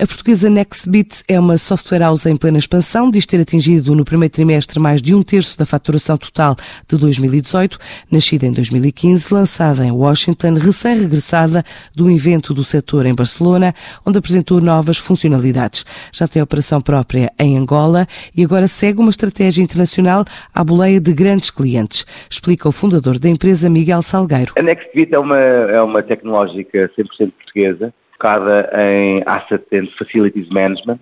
A 0.00 0.06
portuguesa 0.06 0.48
NextBit 0.48 1.22
é 1.28 1.38
uma 1.38 1.58
software 1.58 1.98
house 1.98 2.24
em 2.24 2.34
plena 2.34 2.56
expansão, 2.56 3.10
diz 3.10 3.26
ter 3.26 3.38
atingido 3.38 3.94
no 3.94 4.02
primeiro 4.02 4.32
trimestre 4.32 4.80
mais 4.80 5.02
de 5.02 5.14
um 5.14 5.22
terço 5.22 5.58
da 5.58 5.66
faturação 5.66 6.16
total 6.16 6.56
de 6.88 6.96
2018, 6.96 7.76
nascida 8.10 8.46
em 8.46 8.52
2015, 8.52 9.34
lançada 9.34 9.84
em 9.84 9.90
Washington, 9.90 10.54
recém-regressada 10.54 11.62
do 11.94 12.10
evento 12.10 12.54
do 12.54 12.64
setor 12.64 13.04
em 13.04 13.14
Barcelona, 13.14 13.74
onde 14.06 14.16
apresentou 14.16 14.58
novas 14.62 14.96
funcionalidades. 14.96 15.84
Já 16.14 16.26
tem 16.26 16.40
operação 16.40 16.80
própria 16.80 17.30
em 17.38 17.58
Angola 17.58 18.06
e 18.34 18.42
agora 18.42 18.68
segue 18.68 19.00
uma 19.00 19.10
estratégia 19.10 19.62
internacional 19.62 20.24
à 20.54 20.64
boleia 20.64 20.98
de 20.98 21.12
grandes 21.12 21.50
clientes, 21.50 22.06
explica 22.30 22.66
o 22.66 22.72
fundador 22.72 23.18
da 23.18 23.28
empresa, 23.28 23.68
Miguel 23.68 24.00
Salgueiro. 24.00 24.54
A 24.56 24.62
NextBit 24.62 25.14
é 25.14 25.18
uma, 25.18 25.36
é 25.36 25.82
uma 25.82 26.02
tecnológica 26.02 26.90
100% 26.98 27.32
portuguesa, 27.32 27.92
focada 28.20 28.70
em 28.76 29.22
Asset 29.24 29.64
and 29.72 29.86
Facilities 29.98 30.48
Management. 30.50 31.00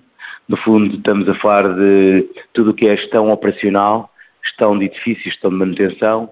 No 0.48 0.56
fundo, 0.58 0.96
estamos 0.96 1.28
a 1.28 1.34
falar 1.34 1.74
de 1.74 2.28
tudo 2.54 2.70
o 2.70 2.74
que 2.74 2.86
é 2.86 2.96
gestão 2.96 3.30
operacional, 3.30 4.10
gestão 4.44 4.78
de 4.78 4.84
edifícios, 4.84 5.24
gestão 5.24 5.50
de 5.50 5.56
manutenção, 5.56 6.30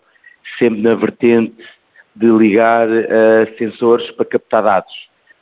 sempre 0.58 0.80
na 0.80 0.94
vertente 0.94 1.56
de 2.14 2.26
ligar 2.28 2.88
uh, 2.88 3.58
sensores 3.58 4.10
para 4.12 4.24
captar 4.24 4.62
dados, 4.62 4.94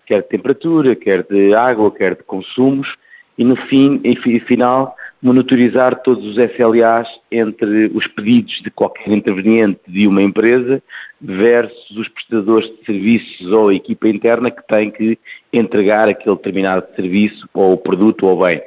quer 0.07 0.23
de 0.23 0.29
temperatura, 0.29 0.97
quer 0.97 1.23
de 1.23 1.55
água, 1.55 1.93
quer 1.93 2.17
de 2.17 2.23
consumos, 2.25 2.89
e 3.37 3.45
no 3.45 3.55
fim, 3.69 4.01
em 4.03 4.41
final, 4.41 4.97
monitorizar 5.25 6.03
todos 6.03 6.23
os 6.27 6.37
SLAs 6.37 7.09
entre 7.33 7.91
os 7.95 8.07
pedidos 8.07 8.61
de 8.63 8.71
qualquer 8.71 9.11
interveniente 9.11 9.81
de 9.89 10.07
uma 10.07 10.21
empresa 10.21 10.83
versus 11.19 11.97
os 11.97 12.07
prestadores 12.09 12.69
de 12.69 12.85
serviços 12.85 13.51
ou 13.51 13.71
a 13.71 13.75
equipa 13.75 14.07
interna 14.07 14.51
que 14.51 14.63
tem 14.69 14.91
que 14.91 15.19
entregar 15.51 16.11
aquele 16.11 16.37
determinado 16.37 16.87
serviço 16.95 17.49
ou 17.55 17.79
produto 17.79 18.27
ou 18.27 18.45
bem. 18.45 18.61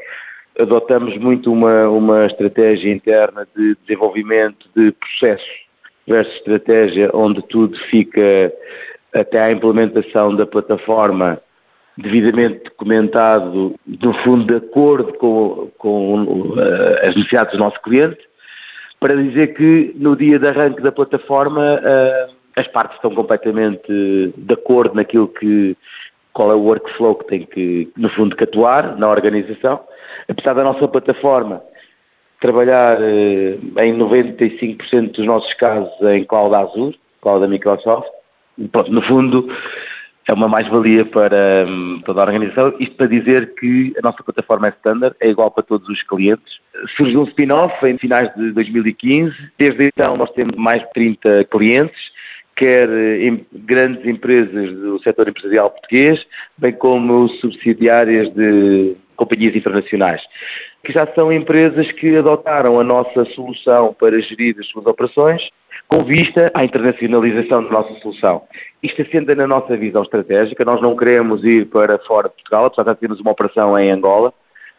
Adotamos 0.59 1.15
muito 1.19 1.53
uma, 1.53 1.87
uma 1.89 2.25
estratégia 2.25 2.91
interna 2.91 3.47
de 3.55 3.77
desenvolvimento 3.85 4.67
de 4.75 4.91
processos 4.93 5.67
versus 6.07 6.33
estratégia 6.37 7.11
onde 7.13 7.39
tudo 7.43 7.77
fica 7.91 8.51
até 9.13 9.39
à 9.41 9.51
implementação 9.51 10.35
da 10.35 10.47
plataforma 10.47 11.39
devidamente 11.97 12.63
documentado, 12.65 13.75
no 13.85 14.13
fundo, 14.23 14.45
de 14.45 14.65
acordo 14.65 15.13
com, 15.13 15.69
com 15.77 16.23
uh, 16.23 16.59
as 17.01 17.15
necessidades 17.15 17.53
do 17.53 17.59
nosso 17.59 17.81
cliente, 17.81 18.19
para 18.99 19.15
dizer 19.15 19.55
que 19.55 19.93
no 19.95 20.15
dia 20.15 20.37
de 20.39 20.47
arranque 20.47 20.81
da 20.81 20.91
plataforma 20.91 21.75
uh, 21.75 22.33
as 22.55 22.67
partes 22.67 22.95
estão 22.95 23.13
completamente 23.13 23.87
de 24.35 24.53
acordo 24.53 24.95
naquilo 24.95 25.27
que 25.27 25.75
qual 26.33 26.51
é 26.51 26.55
o 26.55 26.59
workflow 26.59 27.15
que 27.15 27.27
tem 27.27 27.45
que, 27.47 27.91
no 27.97 28.09
fundo, 28.09 28.35
que 28.35 28.43
atuar 28.43 28.95
na 28.95 29.09
organização. 29.09 29.79
Apesar 30.27 30.53
da 30.53 30.63
nossa 30.63 30.87
plataforma 30.87 31.63
trabalhar 32.39 32.99
uh, 32.99 33.79
em 33.81 33.97
95% 33.97 35.13
dos 35.13 35.25
nossos 35.25 35.51
casos 35.55 35.91
em 36.13 36.23
cloud 36.23 36.53
Azure, 36.53 36.99
cloud 37.21 37.41
da 37.41 37.47
Microsoft, 37.47 38.07
no 38.89 39.01
fundo, 39.03 39.47
é 40.27 40.33
uma 40.33 40.47
mais-valia 40.47 41.05
para 41.05 41.65
um, 41.67 42.01
toda 42.05 42.21
a 42.21 42.25
organização. 42.25 42.73
Isto 42.79 42.95
para 42.95 43.07
dizer 43.07 43.55
que 43.55 43.93
a 43.97 44.01
nossa 44.01 44.21
plataforma 44.21 44.67
é 44.67 44.71
standard, 44.71 45.15
é 45.21 45.29
igual 45.29 45.49
para 45.49 45.63
todos 45.63 45.87
os 45.87 46.03
clientes. 46.03 46.59
Surgiu 46.97 47.21
um 47.21 47.23
spin-off 47.23 47.73
em 47.85 47.97
finais 47.97 48.29
de 48.35 48.51
2015. 48.51 49.33
Desde 49.57 49.85
então 49.85 50.17
nós 50.17 50.29
temos 50.31 50.55
mais 50.57 50.81
de 50.81 50.91
30 50.91 51.45
clientes, 51.45 51.99
quer 52.57 52.89
em 52.89 53.45
grandes 53.53 54.05
empresas 54.05 54.69
do 54.75 54.99
setor 55.01 55.29
empresarial 55.29 55.71
português, 55.71 56.21
bem 56.57 56.73
como 56.73 57.29
subsidiárias 57.39 58.29
de 58.33 58.95
companhias 59.15 59.55
internacionais 59.55 60.21
que 60.83 60.93
já 60.93 61.05
são 61.13 61.33
empresas 61.33 61.91
que 61.93 62.15
adotaram 62.15 62.79
a 62.79 62.83
nossa 62.83 63.25
solução 63.35 63.93
para 63.99 64.21
gerir 64.21 64.55
as 64.57 64.67
suas 64.67 64.85
operações 64.85 65.41
com 65.87 66.03
vista 66.03 66.51
à 66.53 66.63
internacionalização 66.63 67.63
da 67.63 67.69
nossa 67.69 67.93
solução. 68.01 68.43
Isto 68.83 69.01
assenta 69.01 69.33
na 69.35 69.47
nossa 69.47 69.75
visão 69.77 70.03
estratégica, 70.03 70.65
nós 70.65 70.81
não 70.81 70.95
queremos 70.95 71.43
ir 71.43 71.67
para 71.67 71.97
fora 71.99 72.27
de 72.27 72.35
Portugal, 72.35 72.65
apesar 72.65 72.93
de 72.93 72.99
termos 72.99 73.19
uma 73.19 73.31
operação 73.31 73.77
em 73.79 73.91
Angola, 73.91 74.33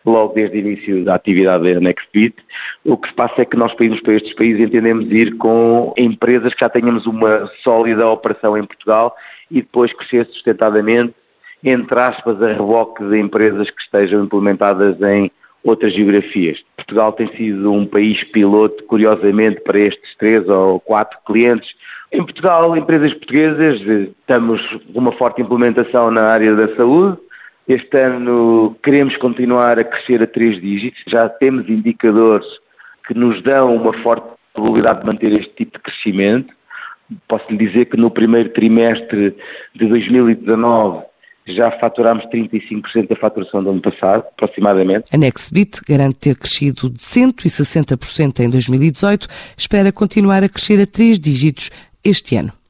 logo 0.05 0.35
desde 0.35 0.57
o 0.57 0.61
início 0.61 1.05
da 1.05 1.15
atividade 1.15 1.75
da 1.75 1.81
Nextbit. 1.81 2.37
O 2.85 2.97
que 2.97 3.09
se 3.09 3.15
passa 3.15 3.43
é 3.43 3.45
que 3.45 3.57
nós, 3.57 3.73
para 3.75 3.87
irmos 3.87 4.01
para 4.01 4.15
estes 4.15 4.35
países, 4.35 4.61
entendemos 4.61 5.11
ir 5.11 5.37
com 5.37 5.93
empresas 5.99 6.53
que 6.55 6.61
já 6.61 6.69
tenhamos 6.69 7.07
uma 7.07 7.51
sólida 7.63 8.09
operação 8.09 8.57
em 8.57 8.65
Portugal 8.65 9.17
e 9.51 9.63
depois 9.63 9.93
crescer 9.95 10.27
sustentadamente, 10.27 11.15
entre 11.65 11.99
aspas, 11.99 12.41
a 12.43 12.53
reboque 12.53 13.05
de 13.05 13.19
empresas 13.19 13.69
que 13.71 13.83
estejam 13.83 14.25
implementadas 14.25 15.01
em 15.03 15.31
outras 15.65 15.95
geografias. 15.95 16.59
Portugal 16.77 17.13
tem 17.13 17.29
sido 17.37 17.73
um 17.73 17.87
país 17.87 18.23
piloto, 18.25 18.83
curiosamente, 18.85 19.61
para 19.61 19.79
estes 19.79 20.17
três 20.17 20.49
ou 20.49 20.81
quatro 20.81 21.19
clientes. 21.27 21.69
Em 22.13 22.25
Portugal, 22.25 22.77
empresas 22.77 23.13
portuguesas, 23.15 23.81
estamos 24.21 24.61
com 24.93 24.99
uma 24.99 25.13
forte 25.13 25.43
implementação 25.43 26.11
na 26.11 26.23
área 26.23 26.55
da 26.55 26.75
saúde. 26.77 27.19
Este 27.67 27.99
ano 27.99 28.77
queremos 28.83 29.17
continuar 29.19 29.79
a 29.79 29.85
crescer 29.85 30.23
a 30.23 30.27
três 30.27 30.61
dígitos. 30.61 31.03
Já 31.07 31.29
temos 31.29 31.69
indicadores 31.69 32.47
que 33.07 33.13
nos 33.13 33.43
dão 33.43 33.77
uma 33.77 33.93
forte 34.03 34.27
probabilidade 34.55 35.01
de 35.01 35.07
manter 35.07 35.33
este 35.33 35.55
tipo 35.55 35.73
de 35.77 35.83
crescimento. 35.85 36.55
Posso 37.27 37.45
lhe 37.51 37.59
dizer 37.59 37.87
que 37.87 37.97
no 37.97 38.11
primeiro 38.11 38.51
trimestre 38.51 39.37
de 39.75 39.87
2019 39.87 41.08
já 41.55 41.71
faturámos 41.79 42.25
35% 42.27 43.09
da 43.09 43.17
faturação 43.17 43.63
do 43.63 43.71
ano 43.71 43.81
passado, 43.81 44.25
aproximadamente. 44.33 45.07
A 45.13 45.17
Nextbit 45.17 45.81
garante 45.89 46.17
ter 46.17 46.37
crescido 46.37 46.91
de 46.91 46.99
160% 46.99 48.41
em 48.41 48.51
2018, 48.51 49.29
espera 49.57 49.93
continuar 49.93 50.43
a 50.43 50.49
crescer 50.49 50.81
a 50.81 50.87
três 50.87 51.19
dígitos 51.19 51.71
este 52.05 52.37
ano. 52.37 52.59